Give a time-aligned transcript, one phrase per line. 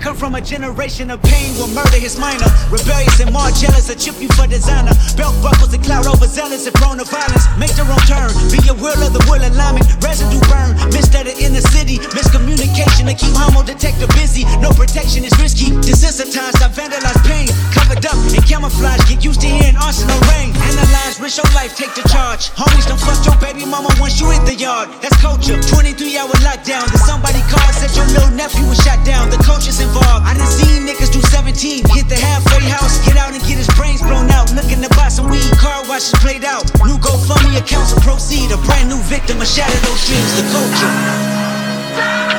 [0.00, 2.48] Come from a generation of pain where murder is minor.
[2.72, 4.96] Rebellious and more jealous, a chip you for designer.
[5.16, 7.44] Belt buckles and cloud overzealous and prone to violence.
[7.60, 9.84] Make their own turn, be a will of the will alignment.
[10.00, 12.00] Residue burn, misstated in the city.
[12.16, 14.48] Miscommunication to keep homo detector busy.
[14.64, 15.76] No protection is risky.
[15.84, 17.52] Desensitized, I vandalize pain.
[18.70, 20.54] Camouflage, get used to hearing arsenal rain.
[20.54, 22.50] Analyze, risk your life, take the charge.
[22.54, 24.88] Homies don't fuck your baby mama once you hit the yard.
[25.02, 25.58] That's culture.
[25.58, 26.86] 23 hour lockdown.
[26.86, 29.30] Then somebody called, said your little nephew was shot down.
[29.30, 30.22] The culture's involved.
[30.26, 33.68] I done seen niggas do 17, hit the halfway house, get out and get his
[33.74, 34.52] brains blown out.
[34.54, 36.64] Looking to buy some weed, car washes played out.
[36.86, 38.50] New GoFundMe accounts will proceed.
[38.52, 42.29] A brand new victim of shattered those dreams, the culture.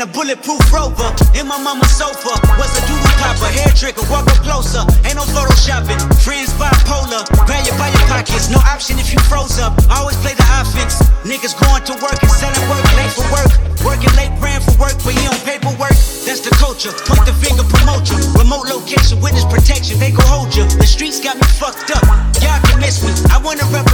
[0.00, 1.12] In a bulletproof rover.
[1.36, 4.80] In my mama's sofa was a doodle popper, hair trigger, walk up closer.
[5.04, 7.28] Ain't no photoshopping, friends bipolar.
[7.44, 9.76] Grab you by your pockets, no option if you froze up.
[9.92, 11.04] Always play the offense.
[11.28, 13.52] Niggas going to work and selling work, late for work.
[13.84, 15.96] Working late, praying for work, but he on paperwork.
[16.24, 16.92] That's the culture.
[17.04, 18.16] Point the finger, promote you.
[18.40, 20.64] Remote location, witness protection, they gon' hold you.
[20.80, 22.04] The streets got me fucked up.
[22.40, 23.12] Y'all can miss me.
[23.28, 23.89] I wanna represent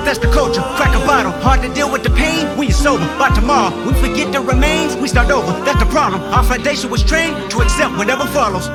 [0.00, 1.30] But that's the culture, crack a bottle.
[1.44, 3.04] Hard to deal with the pain when you're sober.
[3.18, 5.52] By tomorrow, we forget the remains, we start over.
[5.66, 6.22] That's the problem.
[6.32, 8.66] Our foundation was trained to accept whatever follows.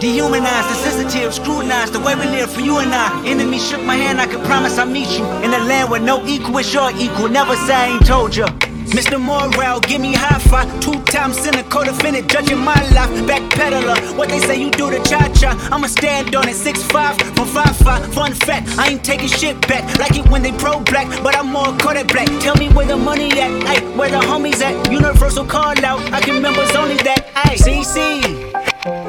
[0.00, 3.24] Dehumanized, insensitive, scrutinized the way we live for you and I.
[3.28, 6.26] Enemy shook my hand, I could promise I'll meet you in a land where no
[6.26, 7.28] equal is your equal.
[7.28, 8.46] Never say I ain't told you.
[8.92, 9.18] Mr.
[9.20, 10.68] Morale, give me high five.
[10.80, 13.10] Two times cynical defendant, judging my life.
[13.26, 15.56] Backpedaler, what they say you do to cha cha.
[15.72, 18.04] I'ma stand on it, six five from five five.
[18.12, 19.82] Fun fact, I ain't taking shit back.
[19.98, 22.26] Like it when they pro black, but I'm more Kodak black.
[22.40, 24.90] Tell me where the money at, ay, where the homies at.
[24.92, 27.56] Universal call out, I can members only that, ay.
[27.56, 28.22] CC.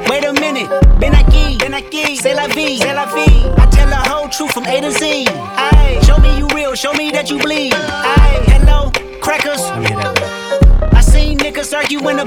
[0.08, 0.68] Wait a minute,
[1.00, 3.44] been aquí, been aquí, c'est la vie, c'est la vie.
[3.58, 5.26] I tell the whole truth from A to Z.
[5.28, 7.72] Aye, show me you real, show me that you bleed.
[7.74, 8.90] Aye, hello,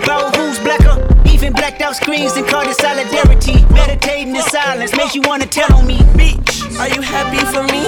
[0.02, 1.02] about who's blacker.
[1.26, 3.66] Even blacked out screens and called it solidarity.
[3.74, 5.98] Meditating in silence makes you wanna tell on me.
[6.14, 7.84] Bitch, are you happy for me?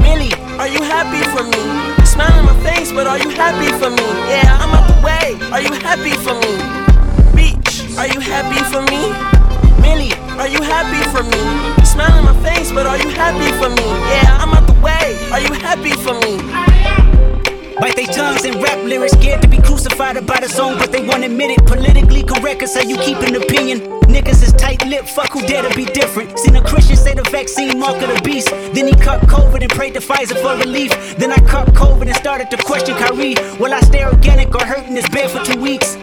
[0.00, 0.32] Really?
[0.58, 1.62] Are you happy for me?
[2.04, 4.06] Smile on my face, but are you happy for me?
[4.32, 5.36] Yeah, I'm out the way.
[5.52, 6.52] Are you happy for me?
[7.36, 9.02] Bitch, are you happy for me?
[9.84, 10.12] Really?
[10.40, 11.42] Are you happy for me?
[11.84, 13.86] Smile on my face, but are you happy for me?
[14.10, 15.16] Yeah, I'm out the way.
[15.32, 16.40] Are you happy for me?
[17.78, 21.02] Bite their tongues and rap lyrics, scared to be crucified about a song, but they
[21.06, 21.66] won't admit it.
[21.66, 23.80] Politically correct, cause how you keep an opinion.
[24.08, 26.38] Niggas is tight lipped, fuck who dare to be different.
[26.38, 28.48] Seen a Christian say the vaccine mark of the beast.
[28.48, 30.90] Then he caught COVID and prayed to Pfizer for relief.
[31.18, 33.34] Then I caught COVID and started to question Kyrie.
[33.60, 35.96] Will I stay organic or hurt in this bed for two weeks?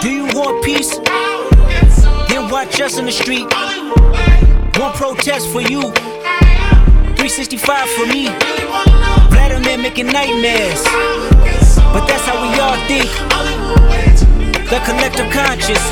[0.00, 0.96] Do you want peace?
[2.28, 3.46] Then watch us in the street.
[4.80, 5.92] One protest for you.
[7.16, 9.05] 365 for me.
[9.36, 10.82] Vladimir making nightmares.
[11.92, 13.10] But that's how we all think.
[14.72, 15.82] The collective conscious.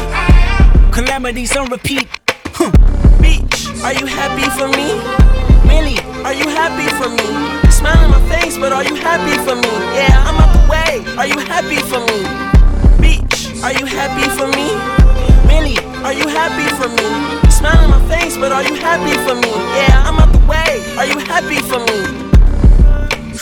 [0.90, 2.08] Calamities on repeat.
[2.56, 2.72] Huh.
[3.20, 4.96] Beach, are you happy for me?
[5.68, 5.98] Really?
[6.24, 7.28] Are you happy for me?
[7.70, 9.72] Smile on my face, but are you happy for me?
[9.92, 11.04] Yeah, I'm out the way.
[11.20, 12.44] Are you happy for me?
[13.62, 14.68] Are you happy for me?
[15.52, 15.76] Really?
[16.04, 17.50] Are you happy for me?
[17.50, 19.52] Smile on my face, but are you happy for me?
[19.76, 20.72] Yeah, I'm out the way.
[20.96, 22.23] Are you happy for me?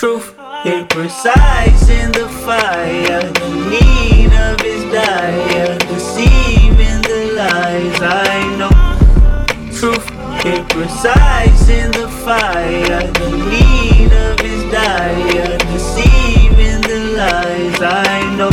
[0.02, 0.34] Truth,
[0.64, 3.22] it precise in the fire.
[3.22, 9.70] The need of his dire, deceiving the lies I know.
[9.70, 10.10] Truth,
[10.44, 13.12] it precise in the fire.
[13.12, 18.50] The need of his dire, deceiving the lies I know.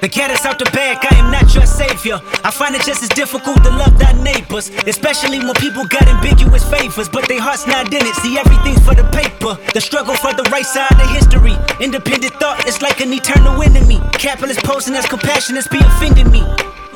[0.00, 0.87] The cat is out the am
[2.08, 2.20] savior.
[2.44, 6.64] I find it just as difficult to love thy neighbors, especially when people got ambiguous
[6.68, 8.14] favors, but their heart's not in it.
[8.16, 9.58] See, everything's for the paper.
[9.72, 11.56] The struggle for the right side of history.
[11.80, 14.00] Independent thought is like an eternal enemy.
[14.12, 16.42] Capitalist posing as compassionate be offending me.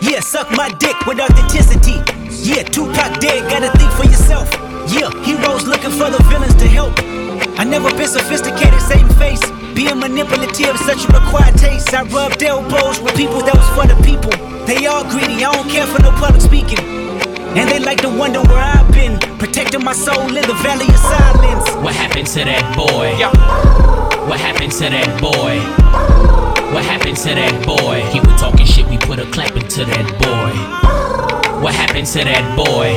[0.00, 1.99] Yeah, suck my dick with authenticity.
[2.43, 4.49] Yeah, Tupac dead, gotta think for yourself.
[4.91, 6.93] Yeah, heroes looking for the villains to help.
[7.59, 9.41] I never been sophisticated, same face.
[9.82, 11.93] Being manipulative, such a required taste.
[11.93, 14.31] I rubbed elbows with people that was for the people.
[14.62, 16.79] They all greedy, I don't care for no public speaking.
[17.58, 21.02] And they like to wonder where I've been, protecting my soul in the valley of
[21.02, 21.67] silence.
[21.82, 23.11] What happened to that boy?
[24.31, 25.58] What happened to that boy?
[26.70, 28.06] What happened to that boy?
[28.14, 30.55] He was talking shit, we put a clap into that boy.
[31.58, 32.94] What happened to that boy?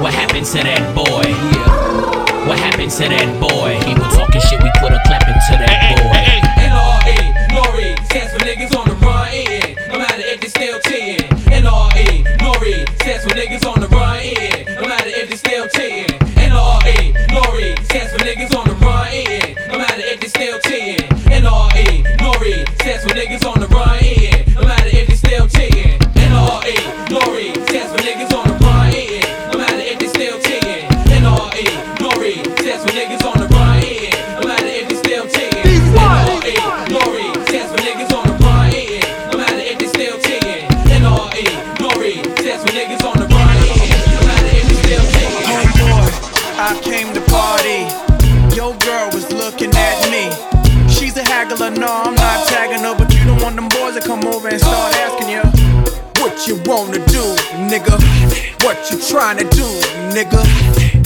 [0.00, 1.28] What happened to that boy?
[2.48, 3.76] What happened to that boy?
[3.84, 5.00] He was talking shit, we put a
[5.36, 6.24] into that boy.
[6.64, 7.20] NRE,
[7.52, 9.76] Nori, stands for niggas on the run in.
[9.92, 11.28] No matter if they still 10.
[11.52, 14.64] NRE, Nori, stands for niggas on the run in.
[14.80, 14.88] No
[42.56, 43.76] Stands niggas on the run in.
[44.14, 45.28] No matter if they still 10.
[45.44, 46.08] Homeboy,
[46.56, 47.84] I came to party.
[48.56, 50.32] Your girl was looking at me.
[50.88, 54.00] She's a haggler, no, I'm not tagging her, but you don't want them boys to
[54.00, 55.42] come over and start asking you.
[56.22, 57.24] What you wanna do,
[57.68, 58.00] nigga?
[58.64, 59.66] What you trying to do,
[60.16, 60.40] nigga?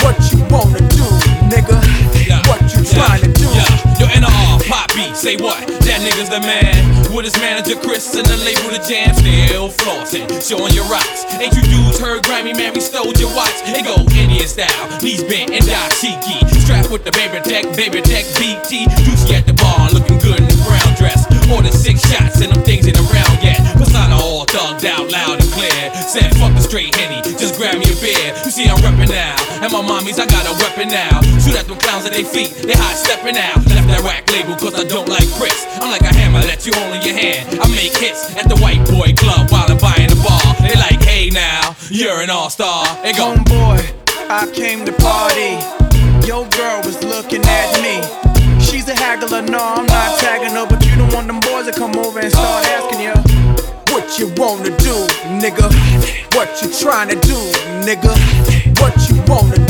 [0.04, 1.06] What you wanna do,
[1.50, 1.82] nigga?
[2.46, 3.39] What you trying to do?
[5.14, 5.66] Say what?
[5.84, 6.74] That nigga's the man.
[7.10, 11.26] With his manager Chris and the label Def Jam, still flossing, showing your rocks.
[11.42, 13.58] Ain't you dudes heard Grammy, man, we stole your watch.
[13.66, 16.46] It go Indian style, knees bent and dashiki.
[16.62, 18.86] Strapped with the baby tech, baby tech BT.
[19.02, 21.26] Juicy at the bar, looking good in the brown dress.
[21.50, 23.58] Ordered six shots and them things ain't around yet.
[23.74, 24.14] Persona
[24.84, 25.92] out loud and clear.
[25.94, 28.32] Said fuck the straight henny, just grab me a beer.
[28.44, 31.20] You see I'm reppin' now, and my mommies I got a weapon now.
[31.42, 33.60] Shoot at them clowns at their feet, they hot stepping out.
[33.68, 35.66] Left that rack label cause I don't like bricks.
[35.80, 37.60] I'm like a hammer that you hold in your hand.
[37.60, 40.42] I make hits at the white boy club while I'm buying the bar.
[40.62, 42.86] They like, hey now, you're an all star.
[43.02, 43.80] They go, Homeboy,
[44.30, 45.60] I came to party.
[46.26, 48.00] Your girl was looking at me.
[48.60, 51.72] She's a haggler, no, I'm not tagging her, but you don't want them boys to
[51.72, 52.69] come over and start
[54.40, 55.06] wanna do,
[55.36, 55.68] nigga?
[56.34, 57.36] What you trying to do,
[57.84, 58.10] nigga?
[58.80, 59.69] What you wanna do,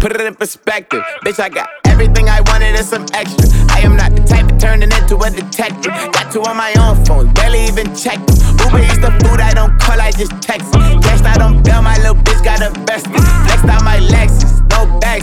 [0.00, 1.40] Put it in perspective, bitch.
[1.40, 3.48] I got everything I wanted and some extra.
[3.70, 5.92] I am not the type of turning into a detective.
[6.12, 8.36] Got two on my own phone, barely even check them.
[8.60, 10.72] Uber eats the food I don't call, I just text.
[10.72, 13.05] Cashed out on bail, my little bitch got a vested.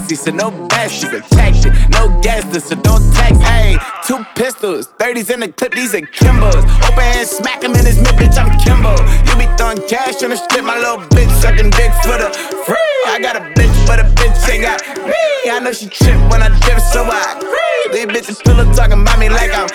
[0.04, 1.10] No backseat, so no besties.
[1.10, 3.42] Protection, no guesses, so don't text.
[3.42, 6.64] Hey, two pistols, 30s in the clip, these are Kimbos.
[6.84, 8.38] Open hand, smack him in his mid, bitch.
[8.38, 8.96] I'm Kimbo.
[9.28, 12.30] You be throwing cash on the strip, my little bitch sucking dick for the
[12.66, 12.78] free.
[13.08, 15.50] I got a bitch, but a bitch ain't got me.
[15.50, 17.94] I know she trip when I dip, so I agree.
[17.94, 19.70] These bitches still up talking about me like I'm.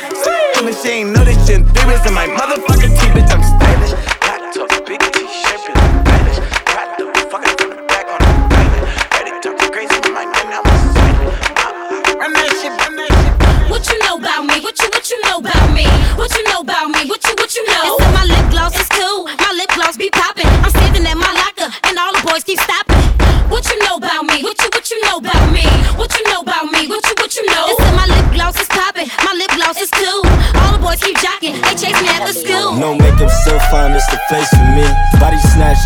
[0.58, 1.64] And she ain't know this shit.
[1.64, 3.30] Three in my motherfucking teeth, bitch.
[3.30, 3.94] I'm stylish.
[4.86, 5.17] Big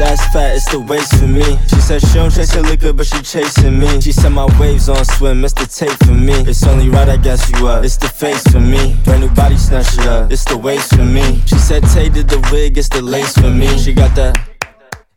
[0.02, 1.44] ass fat, it's the waist for me.
[1.68, 4.00] She said she don't chase her liquor, but she chasing me.
[4.00, 6.34] She said my waves on swim, it's the tape for me.
[6.50, 7.84] It's only right, I guess you up.
[7.84, 8.96] It's the face for me.
[9.04, 11.40] Brand new body snatch it up, it's the waist for me.
[11.46, 13.78] She said Tay did the wig, it's the lace for me.
[13.78, 14.51] She got that.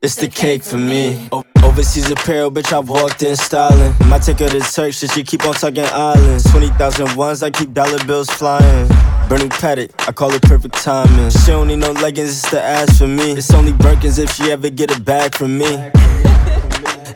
[0.06, 1.28] It's the cake for me.
[1.64, 3.92] Overseas apparel, bitch, I've walked in styling.
[4.08, 6.44] My ticket to Turks, she keep on talking islands.
[6.52, 8.88] 20,000 ones, I keep dollar bills flying.
[9.28, 11.32] Burning Patek, I call it perfect timing.
[11.32, 13.32] She don't need no leggings, it's the ass for me.
[13.32, 15.66] It's only Birkins if she ever get a bag from me.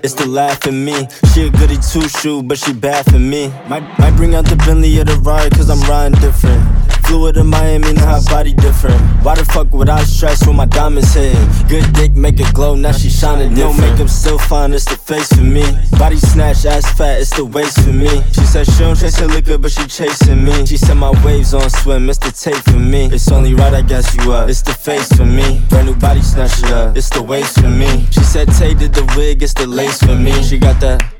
[0.01, 1.08] it's the laugh in me.
[1.31, 3.50] She a goody two shoe, but she bad for me.
[3.67, 6.99] Might, might bring out the Bentley or the ride, cause I'm riding different.
[7.10, 9.01] Flew to Miami, now her body different.
[9.24, 11.42] Why the fuck would I stress when my diamonds hitting?
[11.68, 13.80] Good dick make it glow, now she shining different.
[13.80, 15.63] No makeup, still fine, it's the face for me.
[15.98, 18.22] Body snatch, ass fat, it's the waist for me.
[18.34, 20.68] She said she don't chase her liquor, but she chasing me.
[20.68, 23.06] She said my waves on swim, it's the tape for me.
[23.06, 24.48] It's only right, I guess you up.
[24.48, 25.63] It's the face for me.
[25.70, 28.06] Brand new body snatch it up, it's the waist for me.
[28.12, 30.44] She said Tay did the wig, it's the lace for me.
[30.44, 31.18] She got that.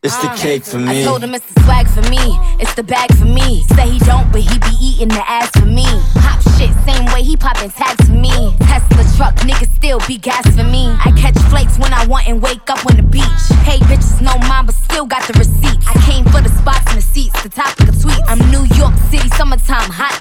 [0.00, 1.02] It's the cake for me.
[1.02, 2.22] I told him it's the swag for me.
[2.62, 3.64] It's the bag for me.
[3.74, 5.86] Say he don't, but he be eating the ass for me.
[6.14, 8.54] Pop shit, same way he popping tags for me.
[8.62, 10.86] Tesla truck, niggas still be gas for me.
[11.04, 13.42] I catch flakes when I want and wake up on the beach.
[13.66, 15.84] Hey, bitches no mine, but still got the receipts.
[15.88, 18.22] I came for the spots and the seats, the topic of tweets.
[18.28, 20.14] I'm New York City, summertime, hot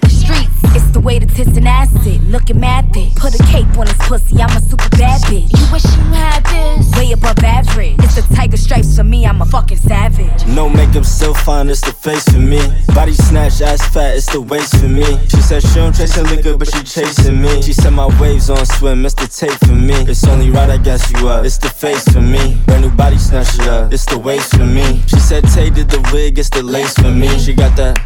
[1.07, 3.15] way the tits and acid, looking mad thick.
[3.15, 5.47] Put a cape on his pussy, I'm a super bad bitch.
[5.57, 6.91] You wish you had this.
[6.99, 7.95] Way above average.
[7.99, 10.45] It's the tiger stripes for me, I'm a fucking savage.
[10.47, 12.59] No makeup, still fine, it's the face for me.
[12.93, 15.07] Body snatch, ass fat, it's the waist for me.
[15.29, 17.61] She said she don't chase her liquor, but she chasing me.
[17.61, 19.95] She said my waves on swim, it's the tape for me.
[20.11, 21.45] It's only right, I guess you up.
[21.45, 22.61] It's the face for me.
[22.65, 25.01] Brand new body snatch it up, it's the waist for me.
[25.07, 27.29] She said Tay did the wig, it's the lace for me.
[27.39, 27.97] She got that,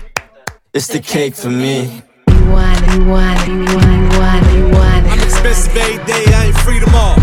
[0.71, 2.03] it's the cake for me.
[5.09, 7.19] I'm expensive every day, I ain't free tomorrow.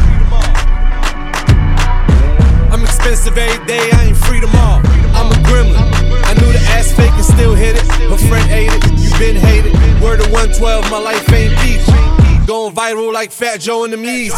[2.72, 4.82] I'm expensive every day, I ain't free tomorrow.
[5.16, 5.80] I'm a gremlin.
[6.24, 7.86] I knew the ass fake and still hit it.
[8.10, 9.74] Her friend ate it, you been hated.
[10.02, 11.86] Word of 112, my life ain't beach.
[12.46, 14.32] Going viral like Fat Joe and the Yeezy.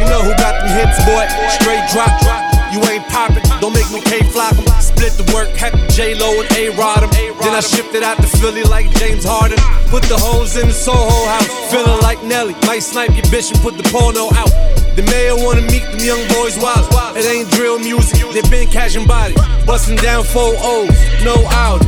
[0.00, 1.26] You know who got them hits, boy?
[1.60, 2.42] Straight drop drop.
[2.72, 4.66] You ain't poppin', don't make me Kay Flock 'em.
[4.82, 7.10] Split the work, had J-Lo and A-Rod 'em.
[7.40, 9.58] Then I shipped it out to Philly like James Harden.
[9.88, 12.56] Put the hoes in the Soho house, feeling like Nelly.
[12.66, 14.50] Might snipe your bitch and put the porno out.
[14.96, 16.88] The mayor wanna meet them young boys wild.
[17.16, 19.38] It ain't drill music, they been catching bodies.
[19.64, 21.82] Bustin' down four O's, no out.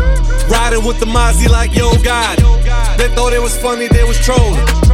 [0.49, 2.39] Riding with the Mozzy like yo God.
[2.99, 4.94] They thought it was funny, they was trolling.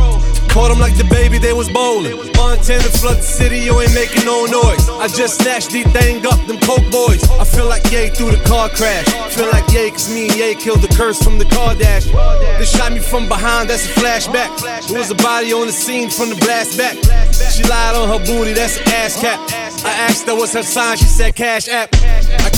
[0.51, 2.17] Caught them like the baby, they was bowling.
[2.35, 4.89] Montana flood the city, you ain't making no noise.
[4.89, 7.23] I just snatched the thing up, them coke boys.
[7.39, 9.07] I feel like Ye through the car crash.
[9.33, 12.07] Feel like Ye, cause me and Ye killed the curse from the car dash.
[12.59, 14.51] They shot me from behind, that's a flashback.
[14.89, 16.97] There was a body on the scene from the blast back.
[17.55, 19.39] She lied on her booty, that's an ass cap.
[19.85, 21.95] I asked her what's her sign, she said cash app.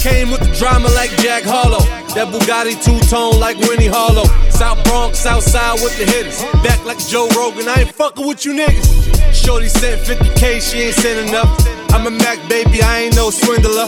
[0.03, 1.79] Came with the drama like Jack Harlow.
[2.19, 4.27] That Bugatti two tone like Winnie Harlow.
[4.51, 6.43] South Bronx, South Side with the hitters.
[6.67, 8.83] Back like Joe Rogan, I ain't fucking with you niggas.
[9.31, 11.55] Shorty sent 50k, she ain't sent enough.
[11.95, 13.87] I'm a Mac baby, I ain't no swindler.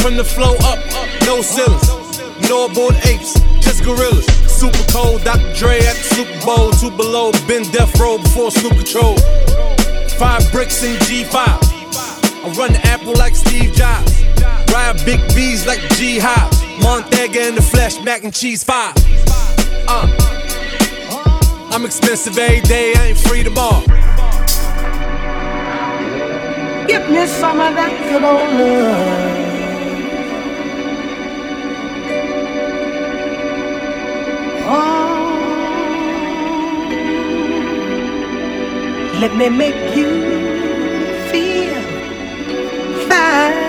[0.00, 0.80] From the flow up,
[1.28, 1.84] no ceilings.
[2.48, 4.24] No aboard apes, just gorillas.
[4.48, 5.52] Super cold, Dr.
[5.52, 6.72] Dre at the Super Bowl.
[6.72, 9.20] Two below, been death row before Snoop Control.
[10.16, 11.36] Five bricks in G5.
[11.36, 14.15] I run the apple like Steve Jobs.
[15.04, 16.52] Big B's like G Hop.
[16.80, 18.94] Montega in the flesh, mac and cheese five.
[19.88, 20.08] Uh.
[21.76, 23.84] I'm expensive every day, I ain't free tomorrow.
[26.86, 29.36] Give me some of that good old love.
[34.68, 35.20] Oh,
[39.20, 40.08] let me make you
[41.30, 41.82] feel
[43.06, 43.65] fine.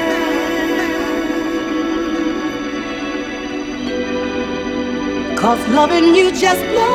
[5.37, 6.87] Cause loving you just blows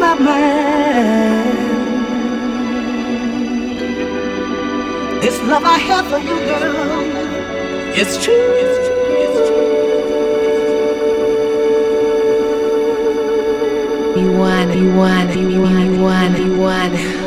[0.00, 1.52] my mind.
[5.22, 6.74] This love I have for you, girl,
[7.94, 8.52] it's true.
[14.14, 17.21] You want, you want, you want, you want, you want.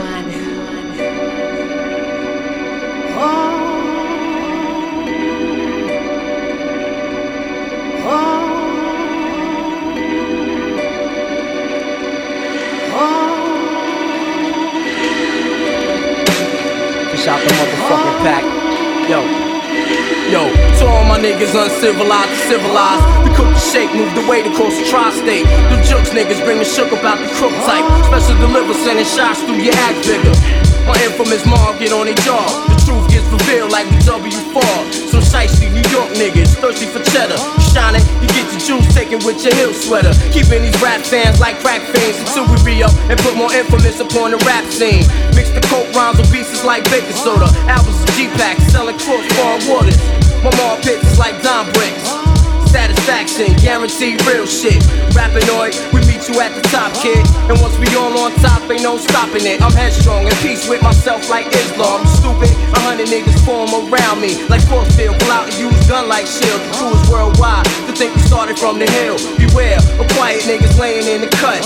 [19.08, 19.22] Yo.
[20.32, 23.06] Yo, to all my niggas uncivilized civilized.
[23.24, 25.46] We cook the shake, move the weight across the tri-state.
[25.46, 27.86] The jokes niggas bring the shook about the crook type.
[28.06, 30.75] Special deliver sending shots through your ass bigger.
[30.86, 32.46] My infamous mom get on their jaw.
[32.70, 35.10] The truth gets revealed like the W4.
[35.10, 37.42] Some shiesty New York niggas thirsty for cheddar.
[37.74, 40.14] Shining, you get your juice taken with your hill sweater.
[40.30, 43.98] Keeping these rap fans like crack fiends until we re up and put more infamous
[44.00, 45.02] upon the rap scene.
[45.34, 47.50] Mix the coke rhymes with pieces like baking soda.
[47.66, 49.98] Albums of G-Pack selling crossbar waters.
[50.46, 52.06] My mom pits is like Don bricks.
[52.70, 54.78] Satisfaction, guaranteed real shit.
[55.18, 57.22] Rappinoid, we you at the top, kid.
[57.50, 59.62] And once we all on top, ain't no stopping it.
[59.62, 62.02] I'm headstrong, in peace with myself like Islam.
[62.02, 64.42] I'm stupid, a hundred niggas form around me.
[64.50, 66.62] Like force field, pull out and use gun like shield.
[66.62, 69.18] The crew is worldwide, to think we started from the hill.
[69.38, 71.62] Beware, of quiet niggas laying in the cut.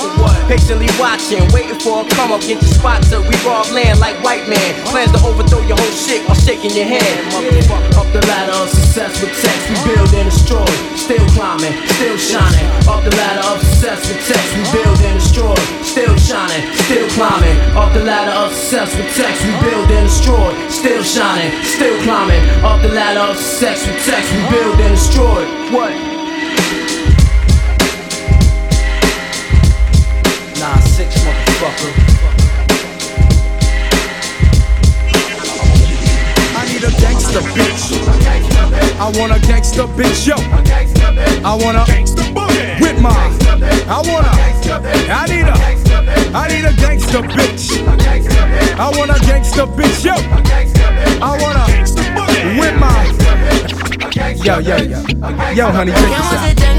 [0.52, 4.18] Patiently watching, waiting for a come up, get your spot till we rob land like
[4.24, 4.76] white man.
[4.92, 7.32] Plans to overthrow your whole shit while shaking your hand.
[7.32, 10.68] Motherfucker, up the ladder of success with text, we build and destroy.
[10.98, 12.68] Still climbing, still shining.
[12.90, 15.56] Up the ladder of success with text, we build and destroy.
[15.84, 17.58] Still shining, still climbing.
[17.76, 20.54] Up the ladder of success with text, we build and destroy.
[20.70, 22.42] Still shining, still climbing.
[22.64, 25.42] Up the ladder of success with text, we build and destroy.
[25.74, 25.92] What?
[30.60, 31.92] Nah, six motherfucker.
[36.58, 37.84] I need a gangster bitch.
[39.00, 40.36] I want a gangster bitch, yo.
[41.46, 42.49] I want a
[42.80, 43.12] with my.
[43.88, 44.34] I want a.
[45.12, 45.56] I need a.
[46.36, 47.82] I need a gangster bitch.
[48.78, 50.14] I want a gangster bitch, yo.
[51.22, 51.66] I want a
[52.60, 53.20] with my.
[54.44, 55.04] Yo, yo, yo,
[55.54, 56.79] yo, honey, check this out.